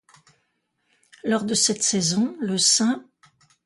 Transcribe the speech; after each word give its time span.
Lors 1.23 1.43
de 1.43 1.53
cette 1.53 1.83
saison, 1.83 2.35
le 2.39 2.57
St. 2.57 3.01